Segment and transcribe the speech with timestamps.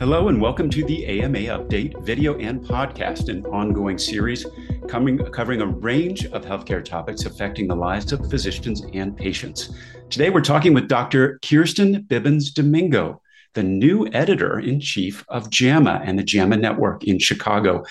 [0.00, 4.46] Hello, and welcome to the AMA Update video and podcast, an ongoing series
[4.88, 9.74] coming, covering a range of healthcare topics affecting the lives of physicians and patients.
[10.08, 11.38] Today, we're talking with Dr.
[11.42, 13.20] Kirsten Bibbins Domingo,
[13.52, 17.84] the new editor in chief of JAMA and the JAMA Network in Chicago,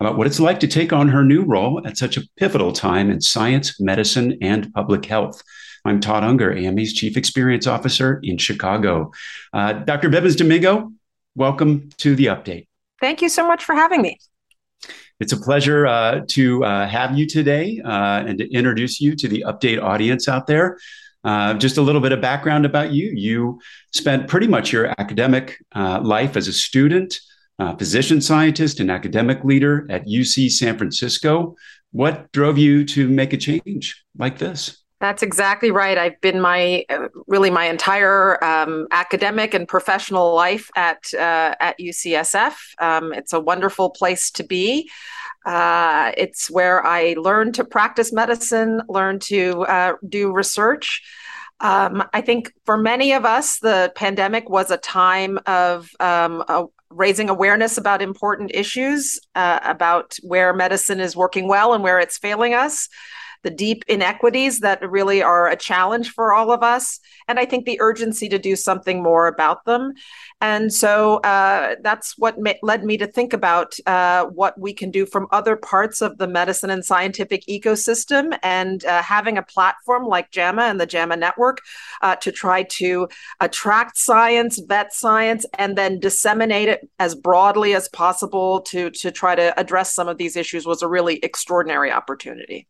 [0.00, 3.10] about what it's like to take on her new role at such a pivotal time
[3.10, 5.42] in science, medicine, and public health.
[5.86, 9.12] I'm Todd Unger, AMA's Chief Experience Officer in Chicago.
[9.54, 10.10] Uh, Dr.
[10.10, 10.92] Bibbins Domingo,
[11.34, 12.66] welcome to the update.
[13.00, 14.18] Thank you so much for having me.
[15.20, 19.28] It's a pleasure uh, to uh, have you today uh, and to introduce you to
[19.28, 20.78] the update audience out there.
[21.22, 23.10] Uh, just a little bit of background about you.
[23.14, 23.60] You
[23.92, 27.18] spent pretty much your academic uh, life as a student,
[27.58, 31.56] uh, physician scientist, and academic leader at UC San Francisco.
[31.92, 34.83] What drove you to make a change like this?
[35.04, 35.98] That's exactly right.
[35.98, 36.86] I've been my
[37.26, 42.54] really my entire um, academic and professional life at uh, at UCSF.
[42.78, 44.90] Um, it's a wonderful place to be.
[45.44, 51.02] Uh, it's where I learned to practice medicine, learn to uh, do research.
[51.60, 56.64] Um, I think for many of us, the pandemic was a time of um, a,
[56.88, 62.16] raising awareness about important issues, uh, about where medicine is working well and where it's
[62.16, 62.88] failing us
[63.44, 66.98] the deep inequities that really are a challenge for all of us.
[67.28, 69.92] And I think the urgency to do something more about them.
[70.40, 74.90] And so uh, that's what ma- led me to think about uh, what we can
[74.90, 80.06] do from other parts of the medicine and scientific ecosystem and uh, having a platform
[80.06, 81.60] like JAMA and the JAMA network
[82.02, 83.08] uh, to try to
[83.40, 89.34] attract science, vet science, and then disseminate it as broadly as possible to, to try
[89.34, 92.66] to address some of these issues was a really extraordinary opportunity.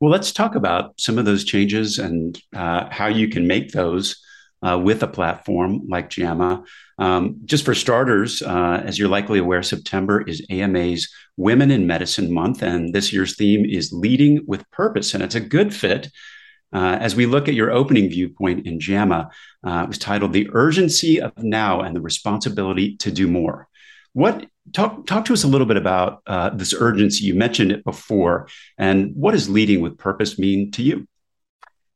[0.00, 4.22] Well, let's talk about some of those changes and uh, how you can make those
[4.64, 6.64] uh, with a platform like JAMA.
[6.98, 12.32] Um, just for starters, uh, as you're likely aware, September is AMA's Women in Medicine
[12.32, 15.12] Month, and this year's theme is Leading with Purpose.
[15.14, 16.08] And it's a good fit
[16.72, 19.30] uh, as we look at your opening viewpoint in JAMA.
[19.66, 23.68] Uh, it was titled The Urgency of Now and the Responsibility to Do More.
[24.14, 27.26] What talk talk to us a little bit about uh, this urgency?
[27.26, 28.48] You mentioned it before,
[28.78, 31.06] and what does leading with purpose mean to you?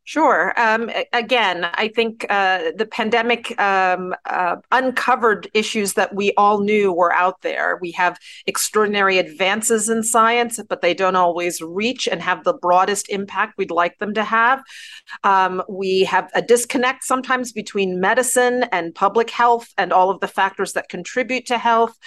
[0.08, 0.58] Sure.
[0.58, 6.94] Um, again, I think uh, the pandemic um, uh, uncovered issues that we all knew
[6.94, 7.76] were out there.
[7.82, 13.10] We have extraordinary advances in science, but they don't always reach and have the broadest
[13.10, 14.62] impact we'd like them to have.
[15.24, 20.28] Um, we have a disconnect sometimes between medicine and public health and all of the
[20.28, 21.98] factors that contribute to health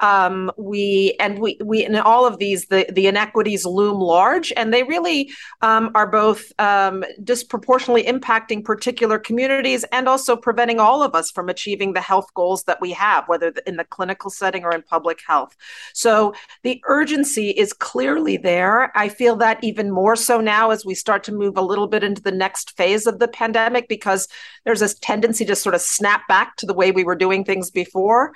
[0.00, 4.72] um, we and we we in all of these the the inequities loom large and
[4.72, 5.30] they really
[5.62, 11.48] um, are both um, disproportionately impacting particular communities and also preventing all of us from
[11.48, 15.20] achieving the health goals that we have whether in the clinical setting or in public
[15.26, 15.56] health.
[15.92, 18.96] So the urgency is clearly there.
[18.96, 22.02] I feel that even more so now as we start to move a little bit
[22.02, 24.28] into the next phase of the pandemic because
[24.64, 27.70] there's this tendency to sort of snap back to the way we were doing things
[27.70, 28.32] before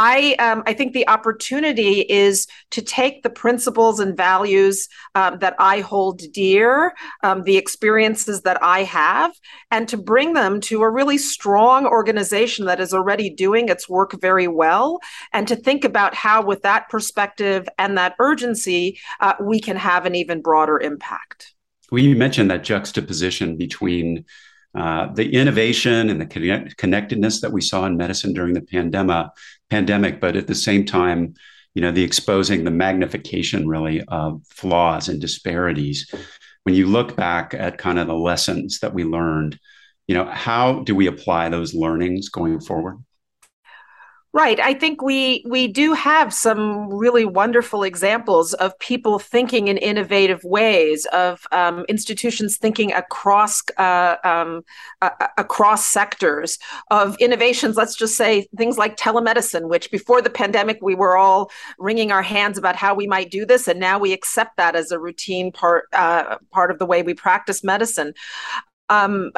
[0.00, 5.56] I um, I think the opportunity is to take the principles and values um, that
[5.58, 6.94] I hold dear,
[7.24, 9.32] um, the experiences that I have,
[9.72, 14.12] and to bring them to a really strong organization that is already doing its work
[14.20, 15.00] very well,
[15.32, 20.06] and to think about how, with that perspective and that urgency, uh, we can have
[20.06, 21.54] an even broader impact.
[21.90, 24.26] We mentioned that juxtaposition between
[24.74, 29.26] uh, the innovation and the connect- connectedness that we saw in medicine during the pandemic,
[29.70, 31.34] pandemic, but at the same time,
[31.74, 36.12] you know, the exposing, the magnification really of flaws and disparities.
[36.64, 39.58] When you look back at kind of the lessons that we learned,
[40.06, 42.98] you know, how do we apply those learnings going forward?
[44.34, 44.60] Right.
[44.60, 50.44] I think we we do have some really wonderful examples of people thinking in innovative
[50.44, 54.64] ways, of um, institutions thinking across uh, um,
[55.00, 56.58] uh, across sectors,
[56.90, 57.76] of innovations.
[57.76, 62.22] Let's just say things like telemedicine, which before the pandemic we were all wringing our
[62.22, 65.52] hands about how we might do this, and now we accept that as a routine
[65.52, 68.12] part uh, part of the way we practice medicine
[68.90, 69.30] um,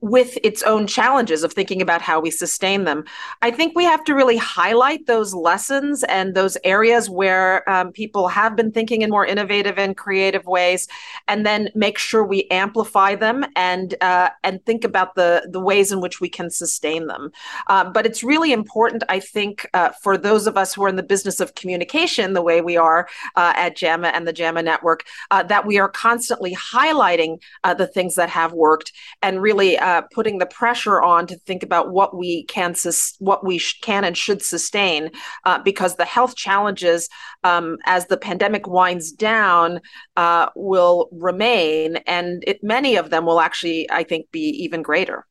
[0.00, 3.04] with its own challenges of thinking about how we sustain them.
[3.42, 8.28] I think we have to really highlight those lessons and those areas where um, people
[8.28, 10.88] have been thinking in more innovative and creative ways,
[11.28, 15.92] and then make sure we amplify them and uh, and think about the the ways
[15.92, 17.30] in which we can sustain them.
[17.66, 20.96] Uh, but it's really important, I think, uh, for those of us who are in
[20.96, 25.04] the business of communication, the way we are uh, at JAMA and the JAMA network,
[25.30, 28.92] uh, that we are constantly highlighting uh, the things that have worked
[29.22, 33.44] and really uh, putting the pressure on to think about what we can sus- what
[33.44, 35.10] we sh- can and should sustain
[35.44, 37.08] uh, because the health challenges
[37.42, 39.80] um, as the pandemic winds down
[40.16, 45.26] uh, will remain and it, many of them will actually i think be even greater.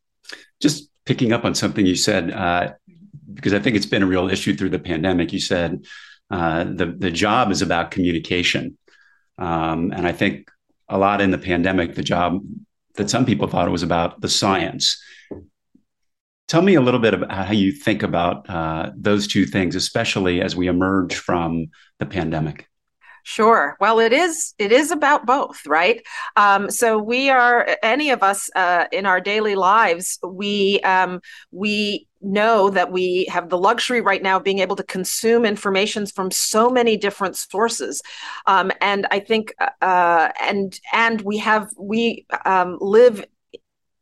[0.59, 2.73] Just picking up on something you said uh,
[3.33, 5.33] because i think it's been a real issue through the pandemic.
[5.33, 5.85] You said
[6.29, 8.77] uh, the the job is about communication.
[9.39, 10.51] Um, and i think
[10.89, 12.39] a lot in the pandemic, the job
[12.95, 15.01] that some people thought it was about the science.
[16.47, 20.41] Tell me a little bit about how you think about uh, those two things, especially
[20.41, 21.67] as we emerge from
[21.99, 22.67] the pandemic.
[23.23, 23.77] Sure.
[23.79, 24.53] Well, it is.
[24.59, 26.05] It is about both, right?
[26.35, 30.19] Um, so we are any of us uh, in our daily lives.
[30.21, 34.83] We um, we know that we have the luxury right now of being able to
[34.83, 38.01] consume information from so many different sources
[38.47, 43.25] um, and i think uh, and and we have we um, live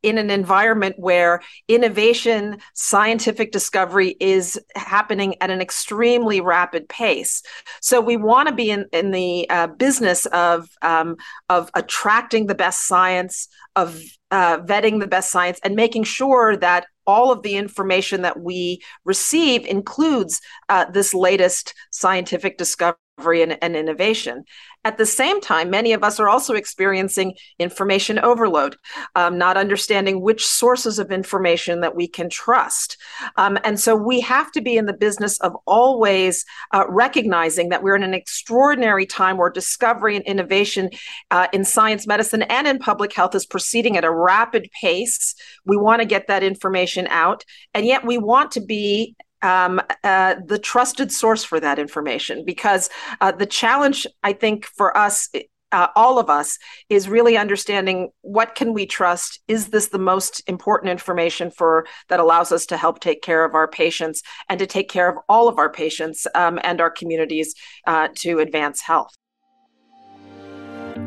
[0.04, 7.44] in an environment where innovation, scientific discovery is happening at an extremely rapid pace.
[7.82, 11.18] So we want to be in, in the uh, business of, um,
[11.50, 14.02] of attracting the best science, of
[14.32, 18.82] uh, vetting the best science, and making sure that all of the information that we
[19.06, 22.98] receive includes uh, this latest scientific discovery
[23.42, 24.44] and, and, innovation.
[24.84, 28.78] At the same time, many of us are also experiencing information overload,
[29.16, 32.98] um, not understanding which sources of information that we can trust.
[33.36, 37.84] Um, and so we have to be in the business of always uh, recognizing that
[37.84, 40.90] we're in an extraordinary time where discovery and innovation
[41.30, 45.36] uh, in science, medicine, and in public health is proceeding at a rapid pace.
[45.64, 47.46] We want to get that information out,
[47.76, 52.90] and yet we want to be um, uh, the trusted source for that information because
[53.22, 55.30] uh, the challenge i think for us
[55.72, 56.58] uh, all of us
[56.90, 59.40] is really understanding what can we trust?
[59.48, 63.56] Is this the most important information for that allows us to help take care of
[63.56, 67.56] our patients and to take care of all of our patients um, and our communities
[67.88, 69.16] uh, to advance health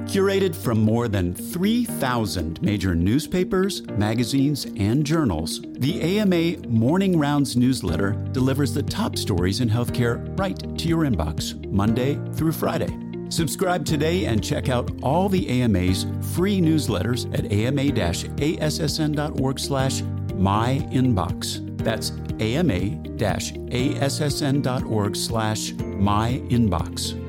[0.07, 8.13] Curated from more than 3,000 major newspapers, magazines, and journals, the AMA Morning Rounds newsletter
[8.33, 12.97] delivers the top stories in healthcare right to your inbox, Monday through Friday.
[13.31, 17.99] Subscribe today and check out all the AMA's free newsletters at ama-assn.org
[19.59, 21.79] slash myinbox.
[21.79, 23.17] That's ama-assn.org
[25.17, 27.24] slash myinbox.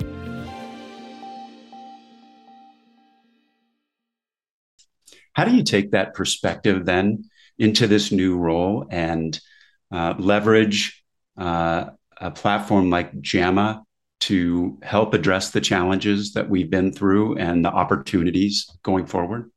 [5.35, 7.25] How do you take that perspective then
[7.57, 9.39] into this new role and
[9.91, 11.03] uh, leverage
[11.37, 11.85] uh,
[12.17, 13.83] a platform like JAMA
[14.21, 19.51] to help address the challenges that we've been through and the opportunities going forward?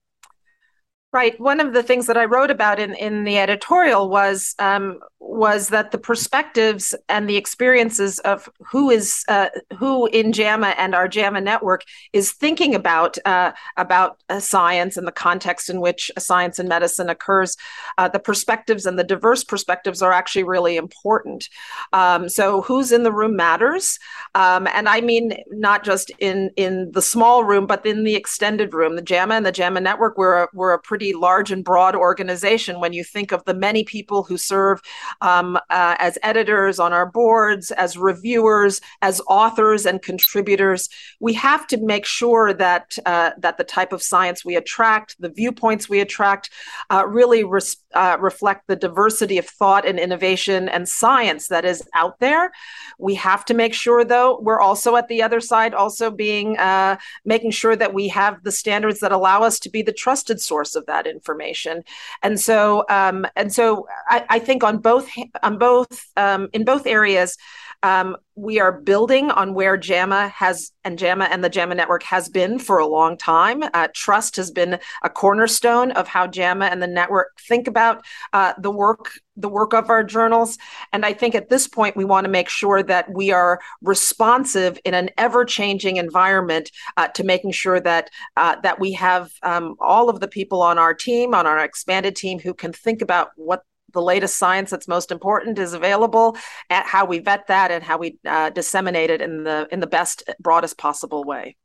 [1.10, 1.40] Right.
[1.40, 5.68] One of the things that I wrote about in, in the editorial was um, was
[5.68, 11.08] that the perspectives and the experiences of who is uh, who in JAMA and our
[11.08, 11.82] JAMA network
[12.12, 17.08] is thinking about uh, about uh, science and the context in which science and medicine
[17.08, 17.56] occurs.
[17.96, 21.48] Uh, the perspectives and the diverse perspectives are actually really important.
[21.94, 23.98] Um, so who's in the room matters,
[24.34, 28.74] um, and I mean not just in in the small room, but in the extended
[28.74, 28.94] room.
[28.94, 32.80] The JAMA and the JAMA network we're a, we're a pretty large and broad organization
[32.80, 34.80] when you think of the many people who serve
[35.20, 40.88] um, uh, as editors on our boards, as reviewers, as authors and contributors.
[41.20, 45.30] We have to make sure that uh, that the type of science we attract, the
[45.30, 46.50] viewpoints we attract,
[46.90, 51.82] uh, really res- uh, reflect the diversity of thought and innovation and science that is
[51.94, 52.50] out there.
[52.98, 56.96] We have to make sure, though, we're also at the other side, also being uh,
[57.24, 60.74] making sure that we have the standards that allow us to be the trusted source
[60.74, 61.84] of that information.
[62.22, 65.08] And so, um, and so, I, I think on both
[65.42, 67.36] on both um, in both areas,
[67.82, 72.28] um, we are building on where JAMA has and JAMA and the JAMA network has
[72.28, 73.64] been for a long time.
[73.74, 78.54] Uh, trust has been a cornerstone of how JAMA and the network think about uh,
[78.58, 80.58] the work the work of our journals.
[80.92, 84.78] And I think at this point we want to make sure that we are responsive
[84.84, 89.76] in an ever changing environment uh, to making sure that uh, that we have um,
[89.80, 93.30] all of the people on our team on our expanded team who can think about
[93.36, 96.36] what the latest science that's most important is available
[96.70, 99.86] at how we vet that and how we uh, disseminate it in the in the
[99.86, 101.56] best broadest possible way.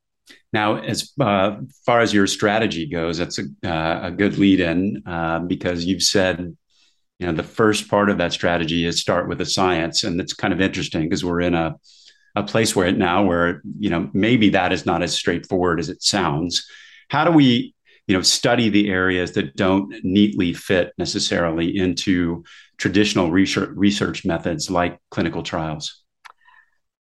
[0.52, 5.04] Now as uh, far as your strategy goes that's a, uh, a good lead in
[5.06, 6.56] uh, because you've said
[7.20, 10.34] you know the first part of that strategy is start with the science and it's
[10.34, 11.76] kind of interesting because we're in a
[12.36, 15.90] a place where it now where you know maybe that is not as straightforward as
[15.90, 16.68] it sounds.
[17.10, 17.76] How do we
[18.08, 22.44] you know study the areas that don't neatly fit necessarily into
[22.78, 26.04] traditional research research methods like clinical trials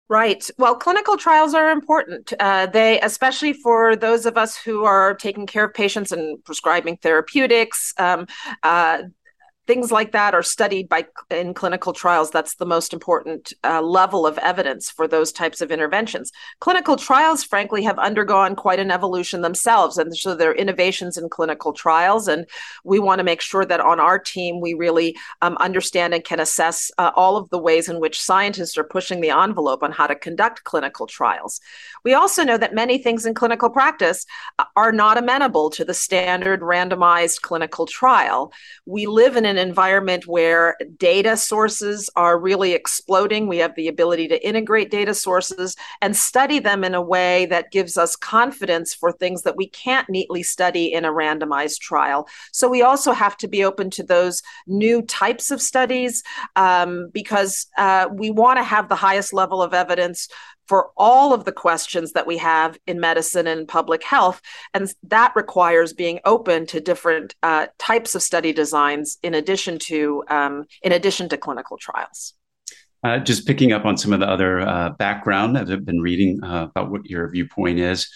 [0.09, 0.49] Right.
[0.57, 2.31] Well, clinical trials are important.
[2.39, 6.95] Uh, they, especially for those of us who are taking care of patients and prescribing
[6.95, 8.25] therapeutics, um,
[8.63, 8.99] uh,
[9.67, 14.25] things like that are studied by in clinical trials that's the most important uh, level
[14.25, 16.31] of evidence for those types of interventions.
[16.59, 21.27] Clinical trials frankly have undergone quite an evolution themselves and so there are innovations in
[21.27, 22.45] clinical trials and
[22.85, 26.39] we want to make sure that on our team we really um, understand and can
[26.39, 30.07] assess uh, all of the ways in which scientists are pushing the envelope on how
[30.07, 31.59] to conduct clinical trials.
[32.05, 34.25] We also know that many things in clinical practice
[34.59, 38.53] uh, are not amenable to the standard randomized clinical trial.
[38.85, 43.47] We live in an an environment where data sources are really exploding.
[43.47, 47.71] We have the ability to integrate data sources and study them in a way that
[47.71, 52.27] gives us confidence for things that we can't neatly study in a randomized trial.
[52.51, 56.23] So we also have to be open to those new types of studies
[56.55, 60.27] um, because uh, we want to have the highest level of evidence
[60.67, 64.41] for all of the questions that we have in medicine and public health.
[64.73, 70.23] And that requires being open to different uh, types of study designs in addition to
[70.29, 72.33] um, in addition to clinical trials.
[73.03, 76.67] Uh, just picking up on some of the other uh, background I've been reading uh,
[76.69, 78.09] about what your viewpoint is.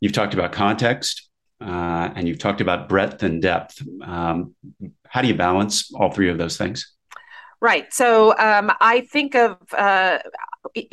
[0.00, 1.28] You've talked about context
[1.60, 3.82] uh, and you've talked about breadth and depth.
[4.02, 4.54] Um,
[5.06, 6.94] how do you balance all three of those things?
[7.60, 7.92] Right.
[7.92, 10.18] So um, I think of uh,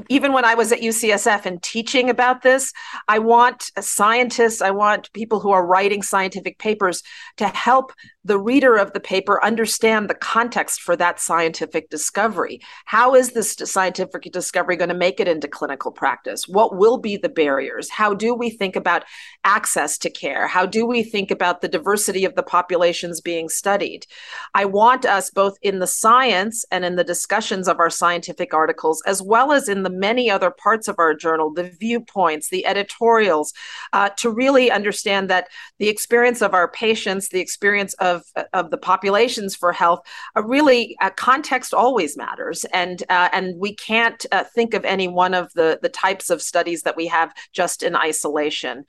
[0.09, 2.71] even when I was at UCSF and teaching about this,
[3.07, 7.03] I want scientists, I want people who are writing scientific papers
[7.37, 12.59] to help the reader of the paper understand the context for that scientific discovery.
[12.85, 16.47] How is this scientific discovery going to make it into clinical practice?
[16.47, 17.89] What will be the barriers?
[17.89, 19.03] How do we think about
[19.43, 20.47] access to care?
[20.47, 24.07] How do we think about the diversity of the populations being studied?
[24.55, 29.03] I want us both in the science and in the discussions of our scientific articles,
[29.05, 33.53] as well as in the many other parts of our journal, the viewpoints, the editorials,
[33.93, 35.47] uh, to really understand that
[35.79, 39.99] the experience of our patients, the experience of of of the populations for health,
[40.35, 45.07] uh, really uh, context always matters, and uh, and we can't uh, think of any
[45.07, 48.85] one of the the types of studies that we have just in isolation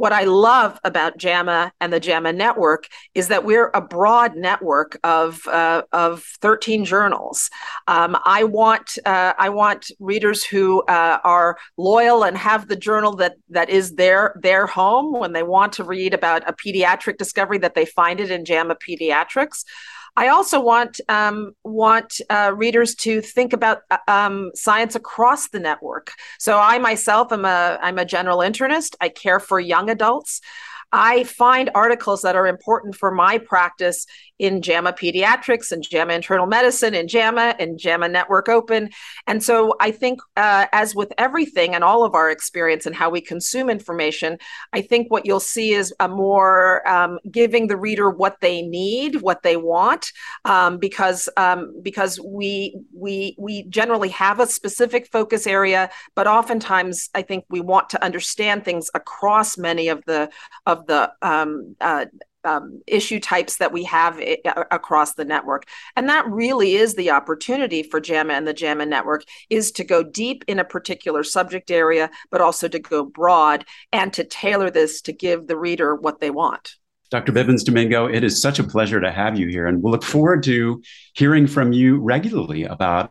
[0.00, 4.98] what I love about JAMA and the JAMA network is that we're a broad network
[5.04, 7.50] of uh, of 13 journals.
[7.86, 13.14] Um, I want uh, I want readers who uh, are loyal and have the journal
[13.16, 17.58] that that is their their home when they want to read about a pediatric discovery
[17.58, 19.64] that they find it in JAMA Pediatrics.
[20.16, 25.60] I also want um, want uh, readers to think about uh, um, science across the
[25.60, 26.12] network.
[26.38, 28.94] So I myself am a I'm a general internist.
[29.00, 30.40] I care for young adults.
[30.92, 34.06] I find articles that are important for my practice
[34.40, 38.88] in JAMA Pediatrics and JAMA Internal Medicine and JAMA and JAMA Network Open.
[39.26, 43.10] And so I think, uh, as with everything and all of our experience and how
[43.10, 44.38] we consume information,
[44.72, 49.20] I think what you'll see is a more um, giving the reader what they need,
[49.20, 50.10] what they want,
[50.46, 57.10] um, because um, because we we we generally have a specific focus area, but oftentimes
[57.14, 60.30] I think we want to understand things across many of the
[60.66, 62.06] of the um, uh,
[62.44, 64.38] um, issue types that we have I-
[64.70, 69.24] across the network and that really is the opportunity for jama and the jama network
[69.50, 74.12] is to go deep in a particular subject area but also to go broad and
[74.14, 76.76] to tailor this to give the reader what they want
[77.10, 77.32] Dr.
[77.32, 80.44] Bibbins Domingo, it is such a pleasure to have you here, and we'll look forward
[80.44, 80.80] to
[81.14, 83.10] hearing from you regularly about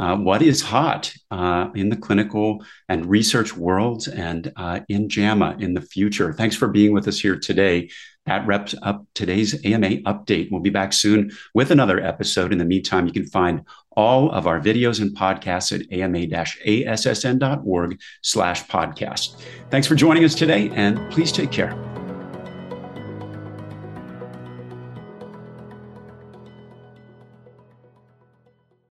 [0.00, 5.56] uh, what is hot uh, in the clinical and research worlds and uh, in JAMA
[5.58, 6.32] in the future.
[6.32, 7.90] Thanks for being with us here today.
[8.24, 10.50] That wraps up today's AMA update.
[10.50, 12.52] We'll be back soon with another episode.
[12.52, 13.62] In the meantime, you can find
[13.96, 19.42] all of our videos and podcasts at ama-assn.org slash podcast.
[19.70, 21.89] Thanks for joining us today, and please take care.